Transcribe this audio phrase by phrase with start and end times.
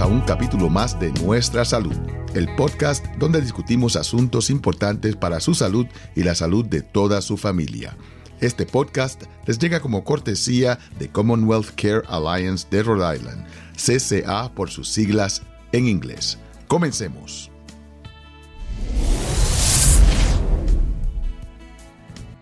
[0.00, 1.96] a un capítulo más de Nuestra Salud,
[2.34, 7.38] el podcast donde discutimos asuntos importantes para su salud y la salud de toda su
[7.38, 7.96] familia.
[8.40, 14.68] Este podcast les llega como cortesía de Commonwealth Care Alliance de Rhode Island, CCA por
[14.70, 16.36] sus siglas en inglés.
[16.66, 17.50] Comencemos.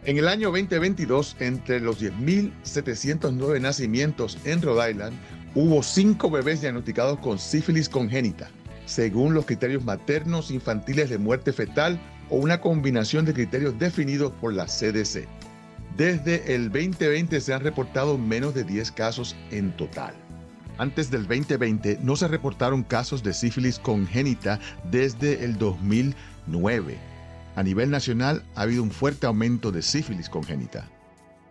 [0.07, 5.16] En el año 2022, entre los 10.709 nacimientos en Rhode Island,
[5.55, 8.51] hubo cinco bebés diagnosticados con sífilis congénita,
[8.87, 14.53] según los criterios maternos infantiles de muerte fetal o una combinación de criterios definidos por
[14.53, 15.27] la CDC.
[15.97, 20.15] Desde el 2020 se han reportado menos de 10 casos en total.
[20.77, 24.59] Antes del 2020 no se reportaron casos de sífilis congénita
[24.91, 27.15] desde el 2009
[27.57, 30.89] a nivel nacional ha habido un fuerte aumento de sífilis congénita.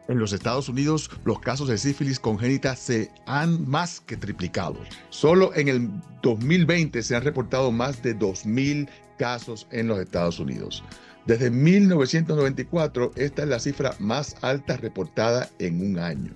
[0.10, 4.78] En los Estados Unidos, los casos de sífilis congénita se han más que triplicado.
[5.10, 5.90] Solo en el
[6.22, 10.84] 2020 se han reportado más de 2.000 casos en los Estados Unidos.
[11.26, 16.34] Desde 1994, esta es la cifra más alta reportada en un año.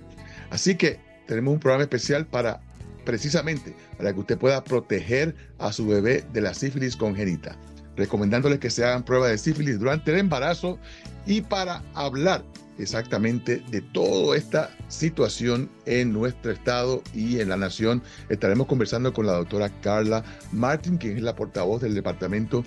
[0.50, 2.62] Así que tenemos un programa especial para
[3.04, 7.58] precisamente para que usted pueda proteger a su bebé de la sífilis congénita
[7.98, 10.78] recomendándoles que se hagan pruebas de sífilis durante el embarazo
[11.26, 12.44] y para hablar
[12.78, 18.02] exactamente de toda esta situación en nuestro estado y en la nación.
[18.30, 22.64] Estaremos conversando con la doctora Carla Martin, quien es la portavoz del Departamento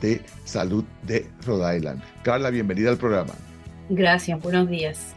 [0.00, 2.02] de Salud de Rhode Island.
[2.22, 3.34] Carla, bienvenida al programa.
[3.88, 5.14] Gracias, buenos días.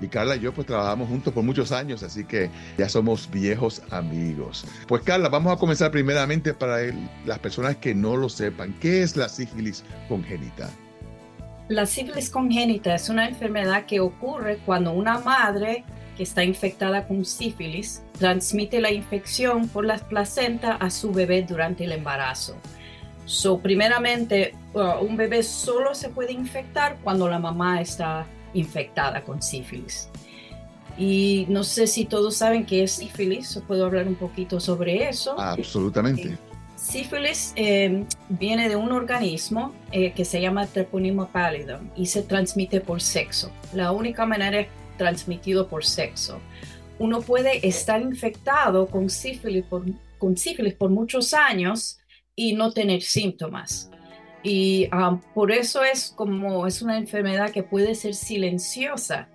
[0.00, 3.82] Y Carla y yo pues trabajamos juntos por muchos años, así que ya somos viejos
[3.90, 4.66] amigos.
[4.86, 6.78] Pues Carla, vamos a comenzar primeramente para
[7.24, 8.74] las personas que no lo sepan.
[8.80, 10.70] ¿Qué es la sífilis congénita?
[11.68, 15.84] La sífilis congénita es una enfermedad que ocurre cuando una madre
[16.16, 21.84] que está infectada con sífilis transmite la infección por la placenta a su bebé durante
[21.84, 22.56] el embarazo.
[23.24, 28.24] So, primeramente, uh, un bebé solo se puede infectar cuando la mamá está
[28.54, 30.08] infectada con sífilis.
[30.96, 35.38] Y no sé si todos saben qué es sífilis, puedo hablar un poquito sobre eso.
[35.38, 36.38] Absolutamente.
[36.76, 42.80] Sífilis eh, viene de un organismo eh, que se llama Treponema pallidum y se transmite
[42.80, 43.50] por sexo.
[43.72, 46.38] La única manera es transmitido por sexo.
[46.98, 51.98] Uno puede estar infectado con sífilis por, muchos años
[52.34, 53.90] y no tener síntomas.
[54.42, 54.88] Y
[55.34, 59.28] por eso es como es una enfermedad que puede ser silenciosa.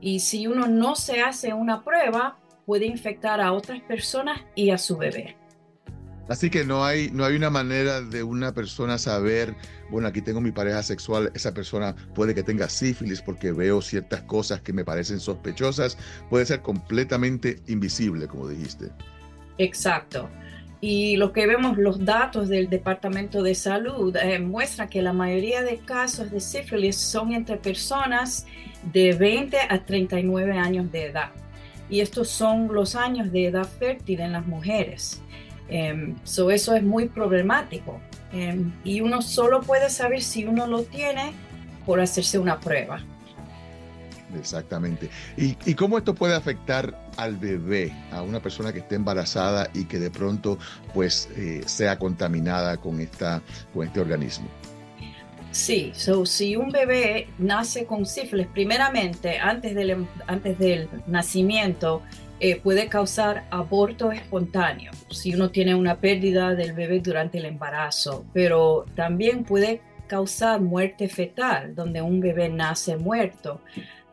[0.00, 4.78] Y si uno no se hace una prueba, puede infectar a otras personas y a
[4.78, 5.41] su bebé.
[6.32, 9.54] Así que no hay, no hay una manera de una persona saber,
[9.90, 14.22] bueno, aquí tengo mi pareja sexual, esa persona puede que tenga sífilis porque veo ciertas
[14.22, 15.98] cosas que me parecen sospechosas,
[16.30, 18.88] puede ser completamente invisible, como dijiste.
[19.58, 20.30] Exacto.
[20.80, 25.62] Y lo que vemos, los datos del Departamento de Salud eh, muestran que la mayoría
[25.62, 28.46] de casos de sífilis son entre personas
[28.90, 31.30] de 20 a 39 años de edad.
[31.90, 35.20] Y estos son los años de edad fértil en las mujeres.
[35.72, 37.98] Em, eso es muy problemático.
[38.30, 41.32] Em, y uno solo puede saber si uno lo tiene
[41.86, 43.02] por hacerse una prueba.
[44.38, 45.08] Exactamente.
[45.36, 49.98] ¿Y, cómo esto puede afectar al bebé, a una persona que esté embarazada y que
[49.98, 50.58] de pronto
[50.92, 53.40] pues eh, sea contaminada con, esta,
[53.72, 54.48] con este organismo?
[55.52, 62.02] Sí, so, si un bebé nace con sífilis, primeramente, antes del, em, antes del nacimiento,
[62.44, 68.24] eh, puede causar aborto espontáneo, si uno tiene una pérdida del bebé durante el embarazo,
[68.32, 73.60] pero también puede causar muerte fetal, donde un bebé nace muerto.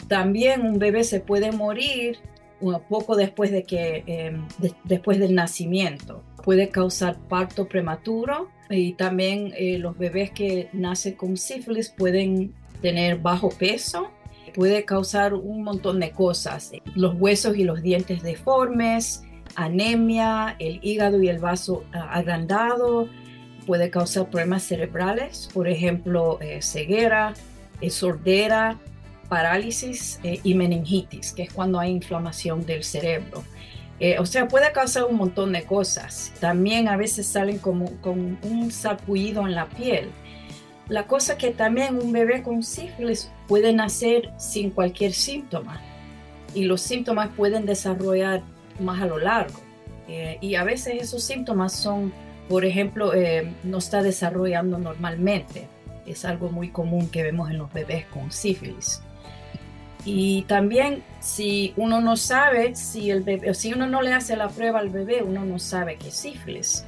[0.07, 2.19] También un bebé se puede morir
[2.61, 4.47] un poco después, de que, em,
[4.83, 6.23] después del nacimiento.
[6.43, 13.17] Puede causar parto prematuro y también eh, los bebés que nacen con sífilis pueden tener
[13.17, 14.11] bajo peso.
[14.53, 19.23] Puede causar un montón de cosas, los huesos y los dientes deformes,
[19.55, 23.07] anemia, el hígado y el vaso ah, agrandado,
[23.65, 27.33] puede causar problemas cerebrales, por ejemplo, eh, ceguera,
[27.81, 28.79] eh, sordera,
[29.29, 33.43] parálisis eh, y meningitis, que es cuando hay inflamación del cerebro.
[33.99, 36.33] Eh, o sea, puede causar un montón de cosas.
[36.39, 40.09] También a veces salen como con un sarpullido en la piel.
[40.87, 45.81] La cosa que también un bebé con sífilis puede nacer sin cualquier síntoma
[46.53, 48.43] y los síntomas pueden desarrollar
[48.79, 49.59] más a lo largo.
[50.07, 52.13] Eh, y a veces esos síntomas son,
[52.47, 53.11] por ejemplo,
[53.63, 55.67] no está desarrollando normalmente.
[56.05, 59.01] Es algo muy común que vemos en los bebés con sífilis.
[60.05, 64.47] Y también si uno no sabe, si el bebé, si uno no le hace la
[64.47, 66.85] prueba al bebé, uno no sabe que es sífilis.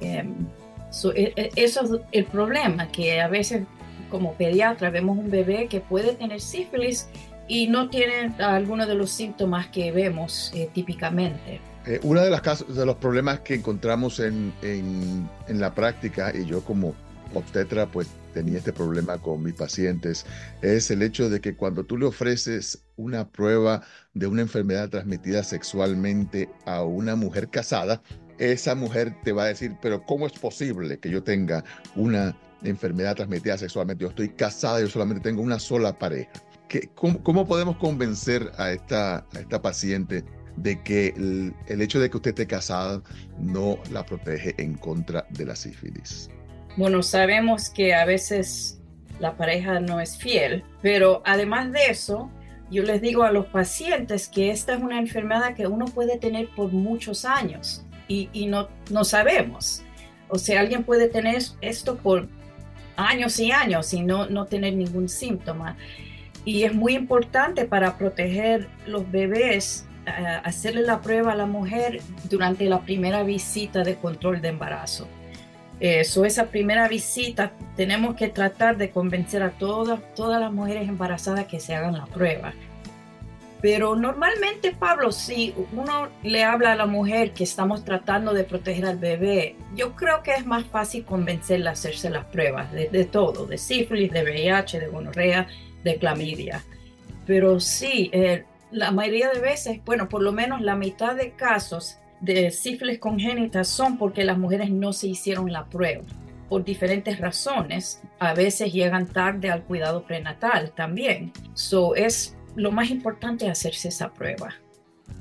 [0.00, 0.46] Em,
[1.14, 3.64] e, e, eso es el problema, que a veces
[4.12, 7.08] como pediatra vemos un bebé que puede tener sífilis
[7.48, 11.60] y no tiene algunos de los síntomas que vemos eh, típicamente.
[11.86, 16.30] Eh, uno de, las casos, de los problemas que encontramos en, en, en la práctica,
[16.32, 16.94] y yo como
[17.34, 20.26] obstetra pues tenía este problema con mis pacientes,
[20.60, 23.82] es el hecho de que cuando tú le ofreces una prueba
[24.12, 28.02] de una enfermedad transmitida sexualmente a una mujer casada,
[28.38, 31.64] esa mujer te va a decir, pero ¿cómo es posible que yo tenga
[31.96, 34.02] una enfermedad transmitida sexualmente?
[34.02, 36.30] Yo estoy casada, yo solamente tengo una sola pareja.
[36.94, 40.24] cómo, cómo, podemos convencer a esta, a esta paciente
[40.56, 43.02] de que el, el hecho de que usted esté casada
[43.38, 46.30] no la protege en contra de la sífilis?
[46.76, 48.80] Bueno, sabemos que a veces
[49.18, 52.30] la pareja no es fiel, pero además de eso,
[52.70, 56.48] yo les digo a los pacientes que esta es una enfermedad que uno puede tener
[56.54, 59.82] por muchos años y, no, no sabemos.
[60.28, 62.28] O sea, alguien puede tener esto por
[62.96, 65.76] años y años y no, no tener ningún síntoma.
[66.44, 70.10] Y es muy importante para proteger los bebés, eh,
[70.42, 75.06] hacerle la prueba a la mujer durante la primera visita de control de embarazo.
[75.78, 81.46] Eso, esa primera visita, tenemos que tratar de convencer a todas, todas las mujeres embarazadas
[81.46, 82.52] que se hagan la prueba.
[83.62, 88.84] Pero normalmente, Pablo, si uno le habla a la mujer que estamos tratando de proteger
[88.84, 93.46] al bebé, yo creo que es más fácil convencerla a hacerse las pruebas de, todo,
[93.46, 95.46] de sífilis, de VIH, de gonorrea,
[95.84, 96.64] de clamidia.
[97.24, 101.98] Pero sí, eh, la mayoría de veces, bueno, por lo menos la mitad de casos
[102.20, 106.02] de sífilis congénita son porque las mujeres no se hicieron la prueba
[106.48, 108.02] por diferentes razones.
[108.18, 111.32] A veces llegan tarde al cuidado prenatal también.
[111.54, 114.54] So es lo más importante hacerse esa prueba.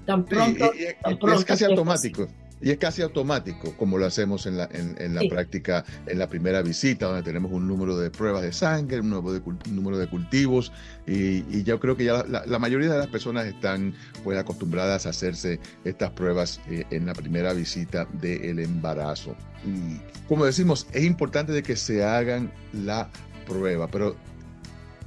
[0.05, 2.27] Tan pronto, es casi automático.
[2.63, 6.61] Y es casi automático, como lo hacemos en la, en, la práctica, en la primera
[6.61, 10.71] visita, donde tenemos un número de pruebas de sangre, un número de, número de cultivos,
[11.07, 15.59] y, yo creo que ya la, mayoría de las personas están pues, acostumbradas a hacerse
[15.85, 19.35] estas pruebas eh, en la primera visita del embarazo.
[19.65, 23.09] Y como decimos, es importante de que se hagan la
[23.47, 24.15] prueba, pero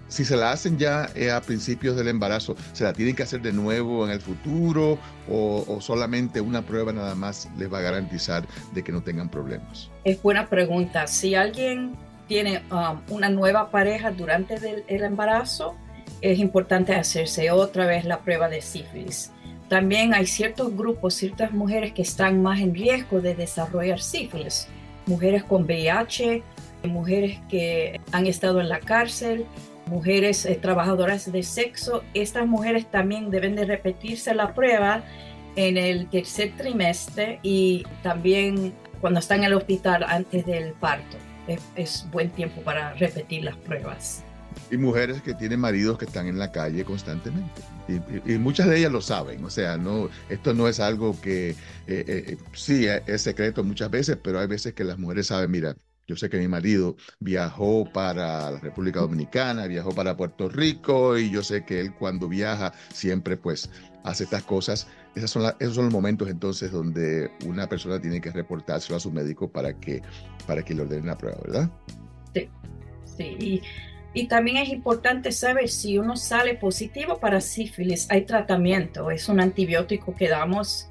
[0.09, 3.41] si se la hacen ya eh, a principios del embarazo, ¿se la tienen que hacer
[3.43, 4.99] de nuevo en el futuro
[5.29, 9.91] o, solamente una prueba nada más les va a garantizar de que no tengan problemas?
[10.05, 11.07] Es buena pregunta.
[11.07, 11.97] Si alguien
[12.29, 15.75] tiene um, una nueva pareja durante el, embarazo,
[16.21, 19.31] es importante hacerse otra vez la prueba de sífilis.
[19.69, 24.69] También hay ciertos grupos, ciertas mujeres que están más en riesgo de desarrollar sífilis.
[25.07, 26.43] Mujeres con VIH,
[26.85, 29.47] mujeres que han estado en la cárcel,
[29.87, 35.05] mujeres eh, trabajadoras de sexo, estas mujeres también deben de repetirse la prueba
[35.57, 41.17] en el tercer trimestre y también cuando están en el hospital antes del parto.
[41.77, 44.25] Es, buen tiempo para repetir las pruebas.
[44.71, 47.61] Y mujeres que tienen maridos que están en la calle constantemente.
[47.87, 51.57] Y, muchas de ellas lo saben, o sea, no, esto no es algo que eh,
[51.87, 56.17] eh, sí es secreto muchas veces, pero hay veces que las mujeres saben, mira, yo
[56.17, 61.43] sé que mi marido viajó para la República Dominicana, viajó para Puerto Rico y yo
[61.43, 63.71] sé que él cuando viaja siempre pues
[64.05, 64.87] hace estas cosas.
[65.15, 69.11] Esas son esos son los momentos entonces donde una persona tiene que reportárselo a su
[69.11, 70.03] médico para que,
[70.47, 71.71] para que le ordenen la prueba, ¿verdad?
[72.35, 72.49] Sí,
[73.17, 73.37] sí.
[73.39, 73.63] Y,
[74.15, 79.41] y también es importante saber si uno sale positivo para sífilis, hay tratamiento, es un
[79.41, 80.87] antibiótico que damos,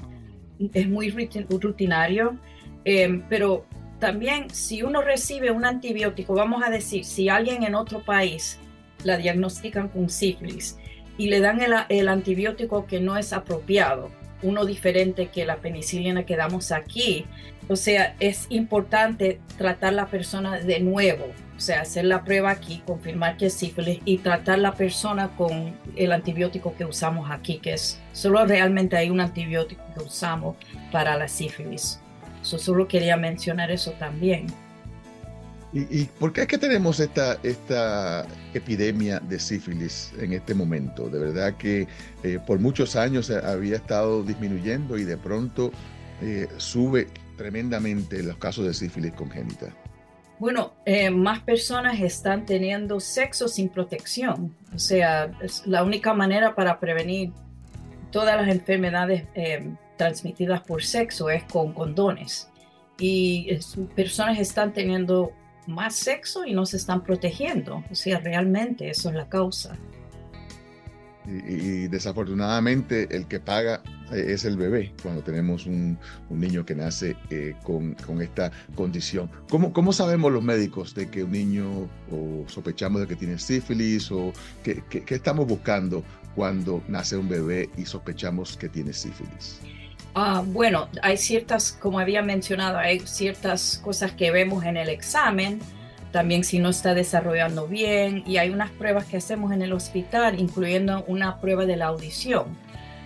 [0.60, 2.38] es muy rutinario,
[2.84, 3.66] eh, pero
[4.04, 8.60] también si uno recibe un antibiótico, vamos a decir, si alguien en otro país
[9.06, 10.78] la diagnostican con sífilis
[11.18, 16.36] y le dan el, antibiótico que no es apropiado, uno diferente que la penicilina que
[16.36, 17.26] damos aquí,
[17.70, 21.24] o sea, es importante tratar la persona de nuevo,
[21.56, 25.78] o sea, hacer la prueba aquí, confirmar que es sífilis y tratar la persona con
[25.96, 30.58] el antibiótico que usamos aquí, que es solo realmente hay un antibiótico que usamos
[30.92, 32.03] para la sífilis
[32.44, 34.48] solo quería mencionar eso también.
[35.76, 41.10] ¿Y, por qué es que tenemos esta, esta epidemia de sífilis en este momento?
[41.10, 41.88] De verdad que
[42.22, 45.72] eh, por muchos años había estado disminuyendo y de pronto
[46.22, 47.08] eh, sube
[47.38, 49.74] tremendamente los casos de sífilis congénita.
[50.38, 54.56] Bueno, eh, más personas están teniendo sexo sin protección.
[54.76, 57.32] O sea, es la única manera para prevenir
[58.12, 59.26] todas las enfermedades
[59.98, 62.50] transmitidas por sexo es con condones.
[63.00, 63.50] Y
[63.96, 65.32] personas están teniendo
[65.68, 67.84] más sexo y no se están protegiendo.
[67.92, 69.78] O sea, realmente eso es la causa.
[71.26, 73.82] Y, desafortunadamente el que paga
[74.12, 75.98] eh, es el bebé cuando tenemos un,
[76.30, 79.30] niño que nace eh, con, esta condición.
[79.50, 84.12] ¿Cómo, ¿Cómo, sabemos los médicos de que un niño o sospechamos de que tiene sífilis
[84.12, 84.34] o
[84.64, 86.04] qué, estamos buscando
[86.36, 89.60] cuando nace un bebé y sospechamos que tiene sífilis?
[90.16, 95.60] Ah, bueno, hay ciertas, como había mencionado, hay ciertas cosas que vemos en el examen
[96.14, 100.40] también si no está desarrollando bien y hay unas pruebas que hacemos en el hospital,
[100.40, 102.56] incluyendo una prueba de la audición.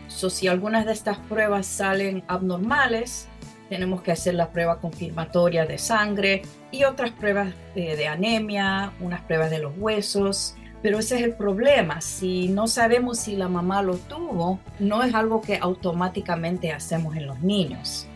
[0.09, 3.27] So, si algunas de estas pruebas salen abnormales,
[3.69, 9.21] tenemos que hacer la prueba confirmatoria de sangre y otras pruebas de, de anemia, unas
[9.21, 10.55] pruebas de los huesos.
[10.81, 15.13] Pero ese es el problema, si no sabemos si la mamá lo tuvo, no es
[15.15, 18.07] algo que automáticamente hacemos en los niños.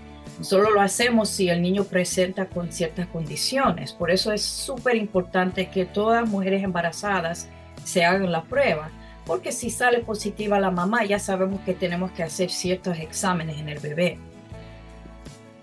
[0.42, 3.94] Solo lo hacemos si el niño presenta con ciertas condiciones.
[3.94, 7.48] Por eso es súper importante que todas mujeres embarazadas
[7.84, 8.90] se hagan la prueba,
[9.26, 13.70] porque si sale positiva la mamá, ya sabemos que tenemos que hacer ciertos exámenes en
[13.70, 14.18] el bebé.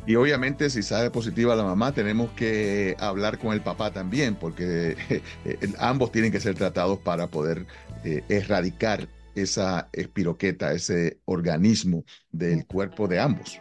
[0.09, 4.97] Y obviamente si sale positiva la mamá, tenemos que hablar con el papá también, porque
[5.11, 5.21] eh,
[5.79, 7.67] ambos tienen que ser tratados para poder
[8.05, 13.61] eh, erradicar esa espiroqueta, ese organismo del cuerpo de ambos.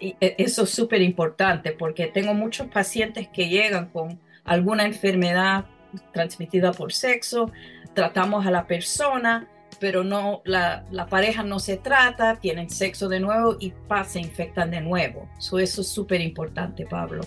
[0.00, 5.66] E, eso es súper importante porque tengo muchos pacientes que llegan con alguna enfermedad
[6.14, 7.52] transmitida por sexo,
[7.92, 9.50] tratamos a la persona,
[9.80, 13.72] pero no la, pareja no se trata, tienen sexo de nuevo y
[14.06, 15.28] se infectan de nuevo.
[15.38, 17.22] eso es súper importante, Pablo.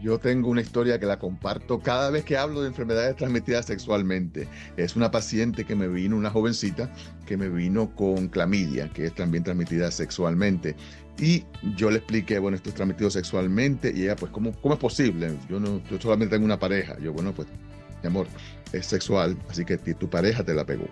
[0.00, 4.46] Yo tengo una historia que la comparto cada vez que hablo de enfermedades transmitidas sexualmente.
[4.76, 6.88] Es una paciente que me vino, una jovencita,
[7.26, 10.76] que me vino con clamidia, que es también transmitida sexualmente.
[11.18, 11.44] Y
[11.76, 13.92] yo le expliqué, bueno, esto es transmitido sexualmente.
[13.92, 15.34] Y ella, pues, ¿cómo, cómo es posible?
[15.48, 16.96] Yo, no, yo solamente tengo una pareja.
[17.00, 17.48] Yo, bueno, pues,
[18.02, 18.28] mi amor,
[18.72, 20.86] es sexual, así que tu pareja te la pegó.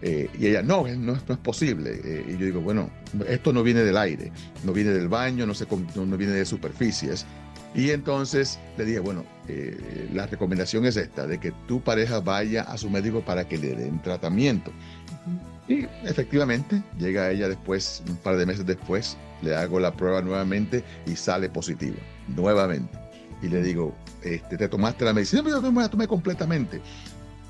[0.00, 2.00] Eh, y ella, no, no, no es posible.
[2.04, 2.90] Eh, y yo digo, bueno,
[3.26, 4.30] esto no viene del aire,
[4.64, 7.26] no viene del baño, no, se, no, no viene de superficies.
[7.74, 12.62] Y entonces le dije, bueno, eh, la recomendación es esta, de que tu pareja vaya
[12.62, 14.72] a su médico para que le den tratamiento.
[15.68, 20.82] Y efectivamente, llega ella después, un par de meses después, le hago la prueba nuevamente
[21.06, 22.98] y sale positiva, nuevamente.
[23.42, 25.42] Y le digo, este, ¿te tomaste la medicina?
[25.46, 26.80] Yo me la tomé completamente.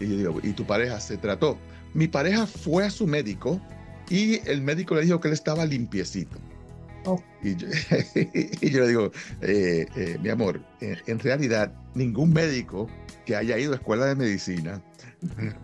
[0.01, 1.59] Y yo digo, ¿y tu pareja se trató?
[1.95, 3.61] Mi pareja fue a su médico
[4.09, 6.39] y el médico le dijo que él estaba limpiecito.
[7.05, 7.23] Oh.
[7.43, 7.69] Y, yo,
[8.61, 12.89] le digo, eh, eh, mi amor, en realidad ningún médico
[13.25, 14.83] que haya ido a escuela de medicina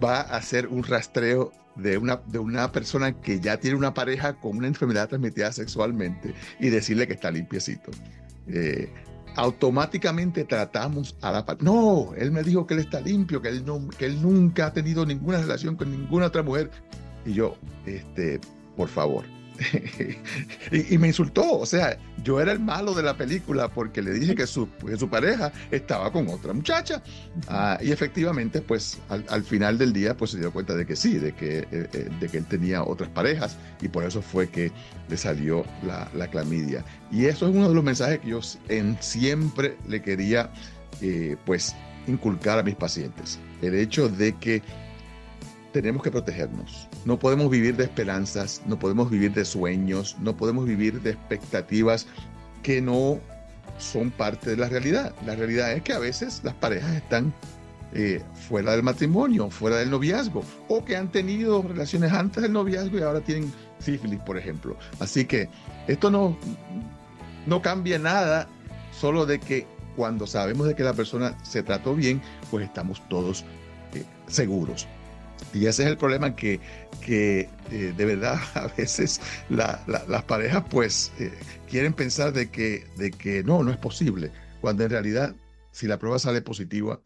[0.03, 4.35] va a hacer un rastreo de una, de una persona que ya tiene una pareja
[4.35, 7.91] con una enfermedad transmitida sexualmente y decirle que está limpiecito.
[8.47, 8.89] Eh,
[9.37, 13.89] automáticamente tratamos a la No, él me dijo que él está limpio, que él, no,
[13.89, 16.71] que él nunca ha tenido ninguna relación con ninguna otra mujer.
[17.25, 18.41] Y yo, este,
[18.77, 19.25] por favor,
[20.73, 24.35] y, me insultó, o sea, yo era el malo de la película porque le dije
[24.35, 24.69] que su,
[24.99, 27.03] su pareja estaba con otra muchacha.
[27.49, 31.19] Ah, y efectivamente, pues al, final del día, pues se dio cuenta de que sí,
[31.19, 34.73] de que, eh, eh, de que él tenía otras parejas y por eso fue que
[35.09, 36.85] le salió la, la clamidia.
[37.11, 40.51] Y eso es uno de los mensajes que yo en, siempre le quería,
[41.01, 41.75] eh, pues,
[42.07, 43.39] inculcar a mis pacientes.
[43.63, 44.63] El hecho de que
[45.75, 46.89] tenemos que protegernos.
[47.05, 52.07] No podemos vivir de esperanzas, no podemos vivir de sueños, no podemos vivir de expectativas
[52.63, 53.19] que no
[53.79, 55.13] son parte de la realidad.
[55.27, 57.35] La realidad es que a veces las parejas están
[57.93, 62.97] eh, fuera del matrimonio, fuera del noviazgo, o que han tenido relaciones antes del noviazgo
[62.97, 64.77] y ahora tienen sífilis, por ejemplo.
[65.01, 65.49] Así que
[65.89, 66.39] esto no,
[67.47, 68.47] no cambia nada,
[68.93, 69.67] solo de que
[69.97, 73.45] cuando sabemos de que la persona se trató bien, pues estamos todos
[73.93, 74.87] eh, seguros.
[75.53, 76.61] Y ese es el problema que,
[77.01, 81.33] que eh, de verdad a veces las parejas pues eh,
[81.69, 85.35] quieren pensar de que, de que no, no es posible, cuando en realidad
[85.71, 87.01] si la prueba sale positiva,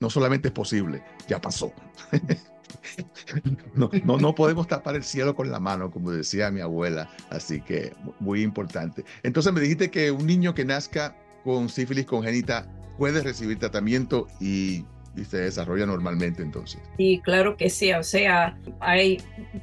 [0.00, 1.72] no solamente es posible, ya pasó.
[3.74, 7.60] no, no, no podemos tapar el cielo con la mano, como decía mi abuela, así
[7.60, 9.04] que muy importante.
[9.22, 12.66] Entonces me dijiste que un niño que nazca con sífilis congénita
[12.96, 14.86] puede recibir tratamiento y
[15.18, 16.80] y se desarrolla normalmente entonces.
[16.96, 19.20] Y claro que sí, o sea, hay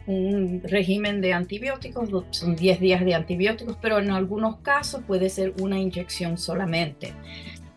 [0.08, 5.54] un régimen de antibióticos, son 10 días de antibióticos, pero en algunos casos puede ser
[5.60, 7.14] una inyección solamente.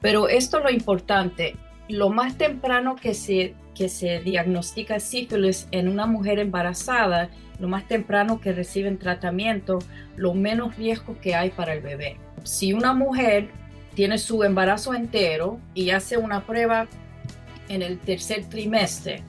[0.01, 1.57] Pero esto es lo importante,
[1.89, 7.89] lo más temprano que se, que se diagnostica sífilis en una mujer embarazada, lo más
[7.89, 9.81] temprano que reciben tratamiento,
[10.17, 12.17] lo menos riesgo que hay para el bebé.
[12.45, 13.49] Si una mujer
[13.95, 16.87] tiene su embarazo entero y hace una prueba
[17.69, 19.23] en el tercer trimestre,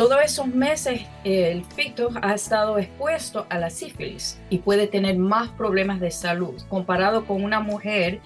[0.00, 5.50] todos esos meses el feto ha estado expuesto a la sífilis y puede tener más
[5.50, 8.20] problemas de salud comparado con una mujer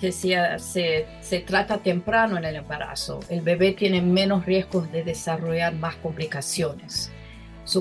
[0.00, 3.20] que se, se, trata temprano en el embarazo.
[3.28, 7.10] El bebé tiene menos riesgos de desarrollar más complicaciones.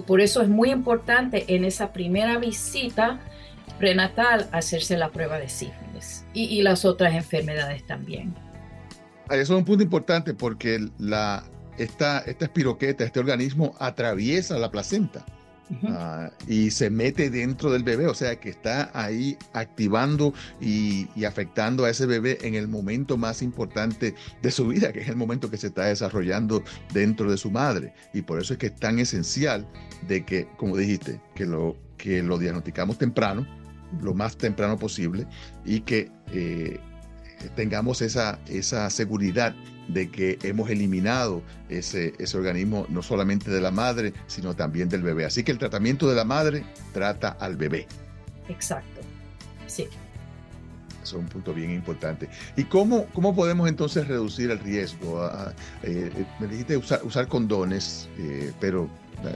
[0.05, 3.19] por eso es muy importante en esa primera visita
[3.79, 8.33] prenatal hacerse la prueba de sífilis y las otras enfermedades también.
[9.31, 11.43] Eso es un punto importante porque la,
[11.77, 15.25] esta, esta espiroqueta, este organismo atraviesa la placenta.
[15.87, 21.85] Ah, y se mete dentro del bebé, o sea que está ahí activando y, afectando
[21.85, 25.51] a ese bebé en el momento más importante de su vida, que es el momento
[25.51, 27.93] que se está desarrollando dentro de su madre.
[28.13, 29.67] Y por eso es que es tan esencial
[30.07, 33.45] de que, como dijiste, que lo, que lo diagnosticamos temprano,
[34.01, 35.27] lo más temprano posible,
[35.65, 36.79] y que eh,
[37.55, 39.55] tengamos esa, esa seguridad
[39.87, 45.01] de que hemos eliminado ese, ese organismo no solamente de la madre, sino también del
[45.01, 45.25] bebé.
[45.25, 47.87] Así que el tratamiento de la madre trata al bebé.
[48.47, 49.01] Exacto,
[49.67, 49.87] sí.
[51.03, 52.29] Eso es un punto bien importante.
[52.55, 55.23] ¿Y cómo, cómo podemos entonces reducir el riesgo?
[55.23, 55.53] Ah, ah,
[55.83, 58.89] eh, eh, me dijiste usar, usar condones, eh, pero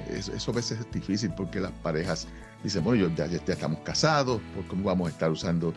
[0.10, 2.28] eso, a veces es difícil porque las parejas
[2.64, 5.74] dicen, bueno, ya, estamos casados, ¿por cómo vamos a estar usando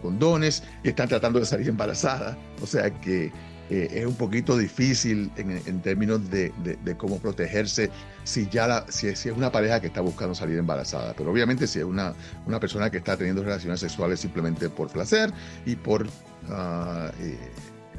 [0.00, 0.62] condones?
[0.82, 2.36] Y están tratando de salir embarazadas.
[2.62, 3.32] O sea que
[3.68, 6.52] eh, es un poquito difícil en, términos de,
[6.96, 7.90] cómo protegerse
[8.22, 11.14] si ya si, es una pareja que está buscando salir embarazada.
[11.16, 12.14] Pero obviamente si es una,
[12.46, 15.32] una persona que está teniendo relaciones sexuales simplemente por placer
[15.64, 16.06] y por
[16.48, 17.38] ah, eh,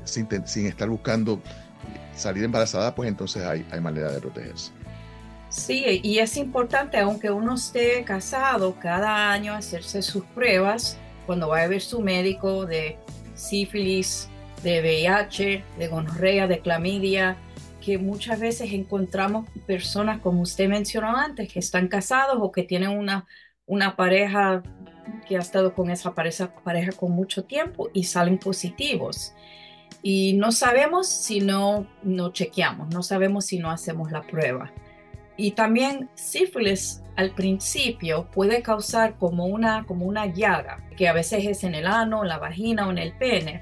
[0.05, 1.41] sin, sin, estar buscando
[2.15, 4.71] salir embarazada, pues entonces hay, hay manera de protegerse.
[5.57, 11.61] Sí, y es importante, aunque uno esté casado, cada año hacerse sus pruebas cuando va
[11.61, 12.99] a ver su médico de
[13.33, 14.29] sífilis,
[14.61, 17.37] de VIH, de gonorrea, de clamidia,
[17.83, 22.91] que muchas veces encontramos personas, como usted mencionó antes, que están casados o que tienen
[22.91, 23.25] una,
[23.65, 24.61] una pareja
[25.27, 29.33] que ha estado con esa pareja, pareja con mucho tiempo y salen positivos.
[30.03, 34.71] Y no sabemos si no, no chequeamos, no sabemos si no hacemos la prueba.
[35.37, 41.45] Y también sífilis al principio puede causar como una, como una llaga, que a veces
[41.45, 43.61] es en el ano, en la vagina o en el pene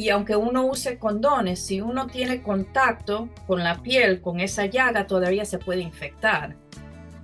[0.00, 5.06] y aunque uno use condones, si uno tiene contacto con la piel, con esa llaga,
[5.06, 6.56] todavía se puede infectar.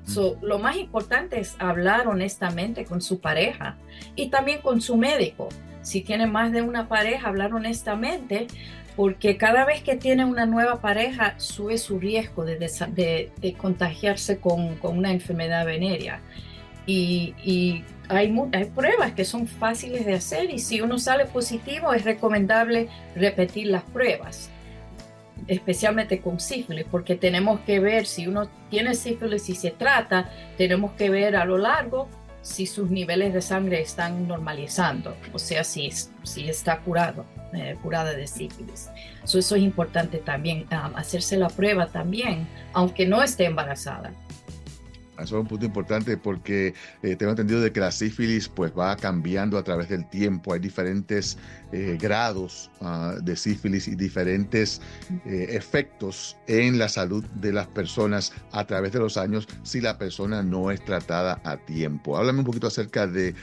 [0.04, 3.78] So, lo más importante es hablar honestamente con su pareja
[4.14, 5.48] y también con su médico.
[5.80, 8.46] Si tiene más de una pareja, hablar honestamente,
[8.96, 14.76] porque cada vez que tiene una nueva pareja sube su riesgo de, de, contagiarse con,
[14.76, 16.22] con, una enfermedad venérea.
[16.87, 18.32] Y, y hay,
[18.74, 23.82] pruebas que son fáciles de hacer y si uno sale positivo es recomendable repetir las
[23.82, 24.50] pruebas,
[25.46, 30.92] especialmente con sífilis, porque tenemos que ver si uno tiene sífilis y se trata, tenemos
[30.92, 32.09] que ver a lo largo
[32.42, 35.90] si sus niveles de sangre están normalizando, o sea, si,
[36.22, 37.26] si está curado,
[37.82, 38.88] curada de sífilis.
[39.24, 44.12] eso es importante también, ah, hacerse la prueba también, aunque no esté embarazada.
[45.18, 48.96] Eso es un punto importante porque eh, tengo entendido de que la sífilis pues va
[48.96, 50.52] cambiando a través del tiempo.
[50.52, 51.38] Hay diferentes
[51.72, 54.81] eh, grados ah, de sífilis y diferentes
[55.24, 59.98] eh, efectos en la salud de las personas a través de los años si la
[59.98, 62.16] persona no es tratada a tiempo.
[62.16, 63.35] Háblame un poquito acerca de,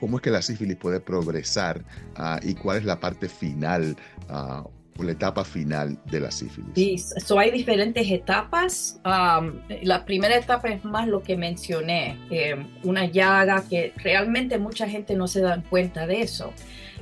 [0.00, 1.84] cómo es que la sífilis puede progresar
[2.16, 3.96] ah, y cuál es la parte final
[4.28, 4.64] ah,
[5.04, 6.72] la etapa final de la sífilis.
[6.74, 9.00] Sí, so hay diferentes etapas.
[9.04, 15.14] la primera etapa es más lo que mencioné, eh, una llaga que realmente mucha gente
[15.14, 16.52] no se da cuenta de eso.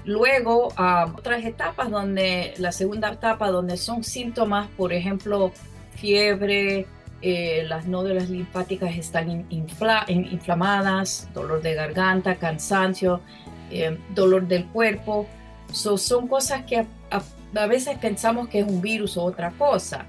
[0.05, 0.69] Luego,
[1.17, 5.53] otras etapas donde, la segunda etapa donde son síntomas, por ejemplo,
[5.97, 6.87] fiebre,
[7.23, 13.21] eh, las nódulas linfáticas están inflamadas, dolor de garganta, cansancio,
[13.71, 15.27] eh, dolor del cuerpo.
[15.73, 16.87] Son cosas que
[17.55, 20.07] a veces pensamos que es un virus o otra cosa.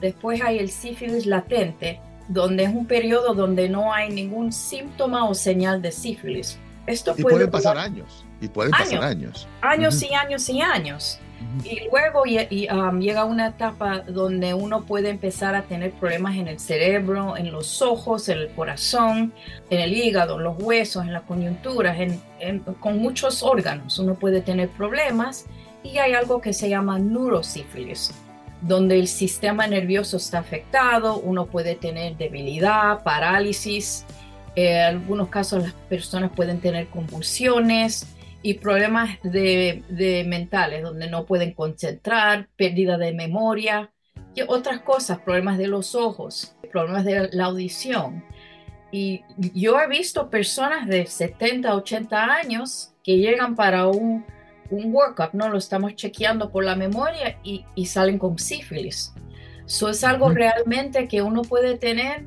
[0.00, 5.34] Después hay el sífilis latente, donde es un periodo donde no hay ningún síntoma o
[5.34, 6.58] señal de sífilis.
[6.86, 8.24] Esto y puede pueden pasar años.
[8.40, 9.48] Y pueden pasar años.
[9.60, 11.18] Años y años y años.
[11.64, 16.58] Y luego um, llega una etapa donde uno puede empezar a tener problemas en el
[16.58, 19.32] cerebro, en los ojos, en el corazón,
[19.70, 21.96] en el hígado, en los huesos, en las coyunturas,
[22.80, 23.98] con muchos órganos.
[23.98, 25.46] Uno puede tener problemas
[25.82, 28.12] y hay algo que se llama neurosífilis,
[28.60, 34.04] donde el sistema nervioso está afectado, uno puede tener debilidad, parálisis,
[34.56, 41.52] en algunos casos las personas pueden tener convulsiones y problemas de, mentales, donde no pueden
[41.52, 43.90] concentrar, pérdida de memoria.
[44.34, 48.22] y otras cosas, problemas de los ojos, problemas de la audición.
[48.92, 49.22] Y
[49.54, 54.24] yo he visto personas de 70, 80 años que llegan para un,
[54.70, 55.48] un workup, ¿no?
[55.48, 59.12] Lo estamos chequeando por la memoria y, y salen con sífilis.
[59.66, 62.24] Eso es algo realmente que uno puede tener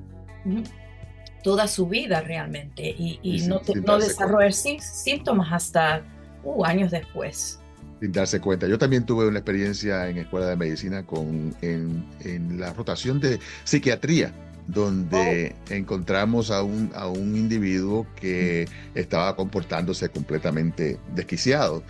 [1.44, 6.02] toda su vida realmente y, no, no desarrollar síntomas hasta
[6.44, 7.60] uh, años después.
[8.00, 8.68] Sin darse cuenta.
[8.68, 13.40] Yo también tuve una experiencia en escuela de medicina con, en, en la rotación de
[13.64, 14.34] psiquiatría
[14.70, 15.74] donde oh.
[15.74, 21.84] encontramos a un, a un individuo que estaba comportándose completamente desquiciado.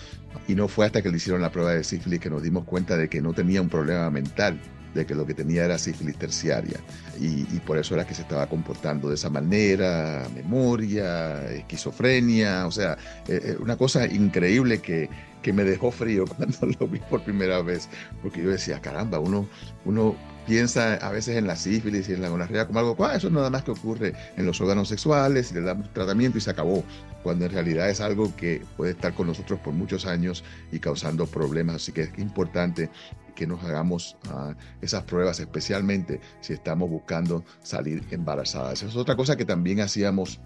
[0.48, 2.96] Y no fue hasta que le hicieron la prueba de sífilis que nos dimos cuenta
[2.96, 4.60] de que no tenía un problema mental,
[4.94, 6.80] de que lo que tenía era sífilis terciaria.
[7.20, 12.98] Y, por eso era que se estaba comportando de esa manera, memoria, esquizofrenia, o sea,
[13.28, 15.10] eh, eh, una cosa increíble que,
[15.42, 17.90] que me dejó frío cuando lo vi por primera vez,
[18.22, 19.48] porque yo decía, caramba, uno,
[19.86, 23.28] uno piensa a veces en la sífilis y en la gonorrea como algo, ah, eso
[23.28, 26.50] es nada más que ocurre en los órganos sexuales y le damos tratamiento y se
[26.50, 26.84] acabó,
[27.24, 31.28] cuando en realidad es algo que puede estar con nosotros por muchos años y causando
[31.28, 32.90] problemas, así que es importante
[33.36, 38.80] que nos hagamos ah, esas pruebas, especialmente si estamos buscando salir embarazadas.
[38.82, 40.42] Esa es otra cosa que también hacíamos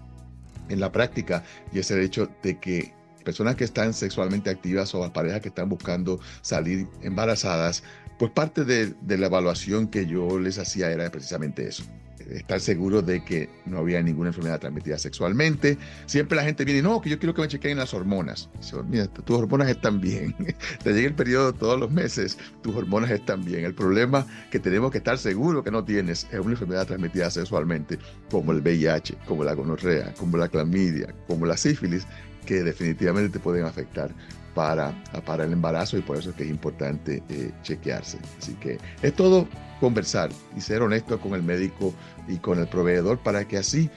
[0.68, 5.00] en la práctica y es el hecho de que personas que están sexualmente activas o
[5.00, 7.82] las parejas que están buscando salir embarazadas
[8.18, 11.84] pues parte de, la evaluación que yo les hacía era precisamente eso
[12.30, 15.76] estar seguro de que no había ninguna enfermedad transmitida sexualmente.
[16.06, 18.48] Siempre la gente viene, no, que yo quiero que me chequeen las hormonas.
[18.88, 20.34] Mira, tus hormonas están bien.
[20.82, 23.66] Te llega el periodo todos los meses, tus hormonas están bien.
[23.66, 27.98] El problema que tenemos que estar seguros que no tienes es una enfermedad transmitida sexualmente,
[28.30, 32.06] como el VIH, como la gonorrea, como la clamidia, como la sífilis,
[32.44, 34.10] que definitivamente te pueden afectar
[34.54, 38.18] para, para el embarazo y por eso es que es importante eh, chequearse.
[38.38, 39.48] Así que es todo
[39.80, 41.92] conversar y ser honesto con el médico
[42.28, 43.90] y con el proveedor para que así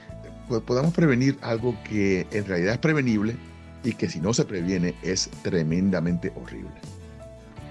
[0.65, 3.35] podamos prevenir algo que en realidad es prevenible
[3.83, 6.71] y que si no se previene es tremendamente horrible.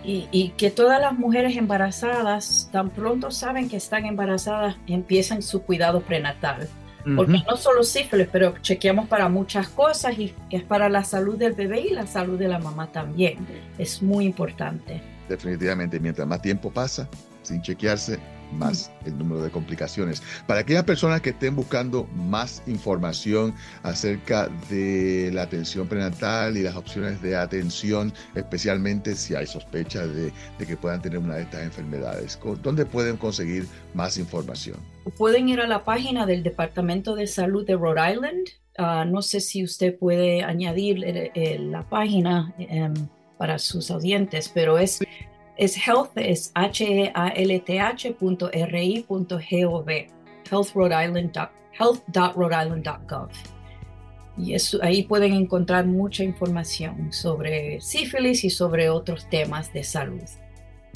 [0.09, 6.01] Y, que todas las mujeres embarazadas, tan pronto saben que están embarazadas, empiezan su cuidado
[6.01, 6.69] prenatal
[7.15, 11.53] porque no solo sífilis, pero chequeamos para muchas cosas y es para la salud del
[11.53, 13.47] bebé y la salud de la mamá también.
[13.79, 15.01] Es muy importante.
[15.29, 17.09] Definitivamente, mientras más tiempo pasa
[17.43, 18.19] sin chequearse,
[18.53, 20.23] más el número de complicaciones.
[20.47, 26.77] Para aquellas personas que estén buscando más información acerca de la atención prenatal y las
[26.77, 32.39] opciones de atención, especialmente si hay sospecha de, que puedan tener una de estas enfermedades,
[32.63, 34.77] ¿dónde pueden conseguir más información?
[35.17, 38.49] Pueden ir a la página del Departamento de Salud de Rhode Island.
[38.79, 40.99] Ah, no sé si usted puede añadir
[41.61, 42.93] la página em,
[43.39, 44.99] para sus audientes, pero es
[45.57, 47.11] es health, es h-e-a-l-t-h.ri.gov,
[51.79, 53.31] health.rhodeisland.gov.
[54.39, 60.23] Y eso, ahí pueden encontrar mucha información sobre sífilis y sobre otros temas de salud.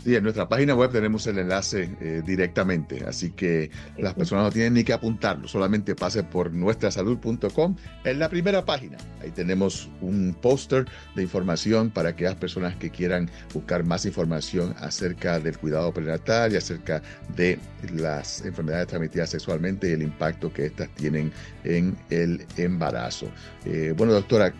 [0.04, 4.50] Sí, en nuestra página web tenemos el enlace eh, directamente, así que las personas no
[4.50, 8.96] tienen ni que apuntarlo, solamente pase por nuestrasalud.com en la primera página.
[9.20, 15.38] Ahí tenemos un póster de información para aquellas personas que quieran buscar más información acerca
[15.38, 17.02] del cuidado prenatal y acerca
[17.36, 17.58] de
[17.94, 21.30] las enfermedades transmitidas sexualmente y el impacto que estas tienen
[21.64, 23.26] en el embarazo.
[23.66, 24.54] Eh, bueno, doctora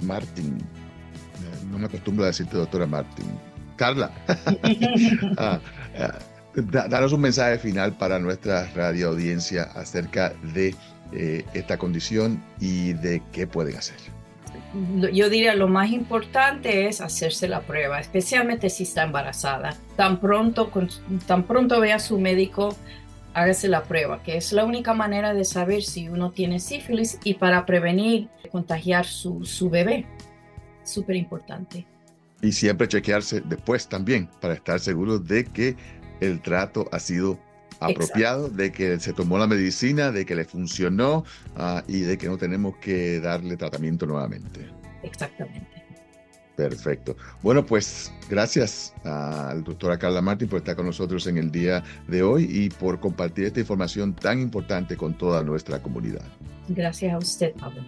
[0.00, 4.10] Martín, eh, no me acostumbro a decirte doctora Martín Carla,
[5.38, 5.60] ah,
[5.98, 6.18] ah,
[6.54, 10.74] danos un mensaje final para nuestra radio audiencia acerca de
[11.12, 13.96] eh, esta condición y de qué pueden hacer.
[15.12, 19.76] Yo diría lo más importante es hacerse la prueba, especialmente si está embarazada.
[19.96, 20.70] Tan pronto,
[21.26, 22.74] tan pronto vea a su médico,
[23.34, 27.34] hágase la prueba, que es la única manera de saber si uno tiene sífilis y
[27.34, 30.06] para prevenir contagiar su, su bebé.
[30.84, 31.86] Súper importante.
[32.42, 35.76] Y siempre chequearse después también para estar seguro de que
[36.20, 37.38] el trato ha sido
[37.80, 41.24] apropiado, de que se tomó la medicina, de que le funcionó
[41.56, 44.68] ah, y de que no tenemos que darle tratamiento nuevamente.
[45.02, 45.82] Exactamente.
[46.56, 47.16] Perfecto.
[47.42, 52.22] Bueno, pues gracias al doctora Carla Martín por estar con nosotros en el día de
[52.22, 56.24] hoy y por compartir esta información tan importante con toda nuestra comunidad.
[56.68, 57.82] Gracias a usted, Pablo.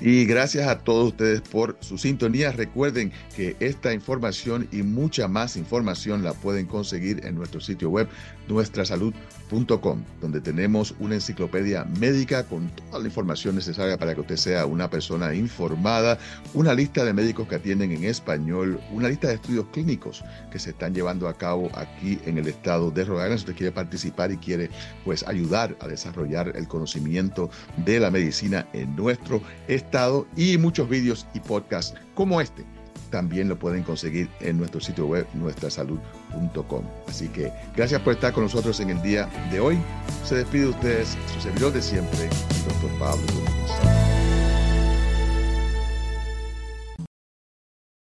[0.00, 2.52] Y gracias a todos ustedes por su sintonía.
[2.52, 8.06] Recuerden que esta información y mucha más información la pueden conseguir en nuestro sitio web
[8.48, 14.66] nuestrasalud.com, donde tenemos una enciclopedia médica con toda la información necesaria para que usted sea
[14.66, 16.18] una persona informada,
[16.54, 20.70] una lista de médicos que atienden en español, una lista de estudios clínicos que se
[20.70, 23.38] están llevando a cabo aquí en el estado de Rhode Island.
[23.38, 24.70] Si usted quiere participar y quiere
[25.04, 27.50] pues ayudar a desarrollar el conocimiento
[27.84, 32.75] de la medicina en nuestro estado y muchos vídeos y podcasts como este
[33.10, 36.84] también lo pueden conseguir en nuestro sitio web nuestrasalud.com.
[37.08, 39.78] Así que gracias por estar con nosotros en el día de hoy.
[40.24, 43.95] Se despide de ustedes su servidor de siempre, el doctor Pablo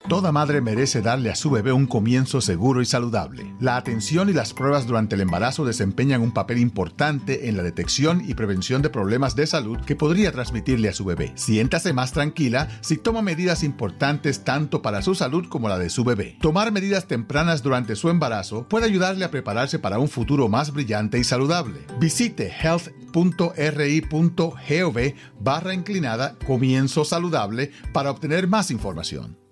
[0.08, 3.52] Toda madre merece darle a su bebé un comienzo seguro y saludable.
[3.58, 8.22] La atención y las pruebas durante el embarazo desempeñan un papel importante en la detección
[8.24, 11.32] y prevención de problemas de salud que podría transmitirle a su bebé.
[11.34, 16.04] Siéntase más tranquila si toma medidas importantes tanto para su salud como la de su
[16.04, 16.38] bebé.
[16.40, 21.18] Tomar medidas tempranas durante su embarazo puede ayudarle a prepararse para un futuro más brillante
[21.18, 21.80] y saludable.
[21.98, 23.54] Visite health.ri.gov
[25.40, 29.45] barra inclinada comienzo saludable para obtener más información.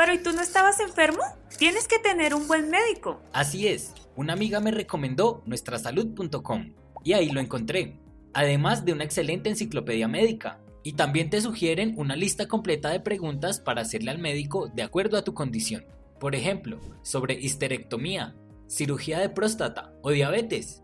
[0.00, 1.22] Pero ¿y tú no estabas enfermo?
[1.58, 3.20] Tienes que tener un buen médico.
[3.34, 6.72] Así es, una amiga me recomendó nuestrasalud.com
[7.04, 8.00] y ahí lo encontré,
[8.32, 10.58] además de una excelente enciclopedia médica.
[10.82, 15.18] Y también te sugieren una lista completa de preguntas para hacerle al médico de acuerdo
[15.18, 15.84] a tu condición.
[16.18, 18.34] Por ejemplo, sobre histerectomía,
[18.68, 20.82] cirugía de próstata o diabetes.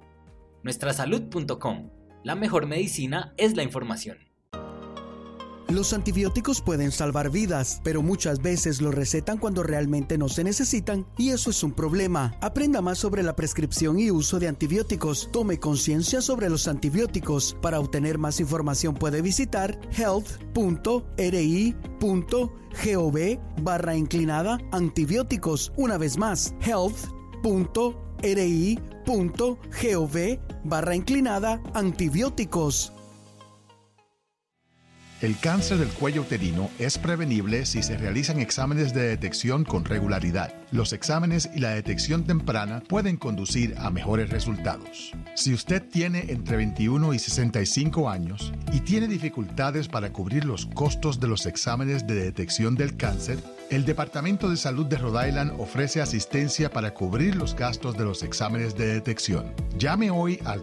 [0.62, 1.88] Nuestrasalud.com.
[2.22, 4.25] La mejor medicina es la información.
[5.68, 11.04] Los antibióticos pueden salvar vidas, pero muchas veces los recetan cuando realmente no se necesitan
[11.18, 12.36] y eso es un problema.
[12.40, 15.28] Aprenda más sobre la prescripción y uso de antibióticos.
[15.32, 17.56] Tome conciencia sobre los antibióticos.
[17.60, 20.44] Para obtener más información puede visitar health.ri.gov
[23.62, 25.72] barra inclinada antibióticos.
[25.76, 27.96] Una vez más, health.ri.gov
[30.64, 32.92] barra inclinada antibióticos.
[35.22, 40.52] El cáncer del cuello uterino es prevenible si se realizan exámenes de detección con regularidad.
[40.72, 45.12] Los exámenes y la detección temprana pueden conducir a mejores resultados.
[45.34, 51.18] Si usted tiene entre 21 y 65 años y tiene dificultades para cubrir los costos
[51.18, 53.38] de los exámenes de detección del cáncer,
[53.70, 58.22] el Departamento de Salud de Rhode Island ofrece asistencia para cubrir los gastos de los
[58.22, 59.50] exámenes de detección.
[59.78, 60.62] Llame hoy al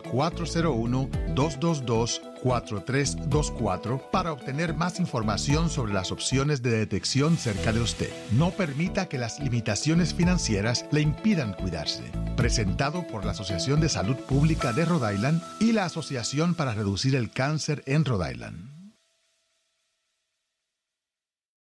[2.43, 8.09] 401-222-4324 para obtener más información sobre las opciones de detección cerca de usted.
[8.31, 12.03] No permita que las limitaciones financieras le impidan cuidarse.
[12.35, 17.15] Presentado por la Asociación de Salud Pública de Rhode Island y la Asociación para Reducir
[17.15, 18.72] el Cáncer en Rhode Island.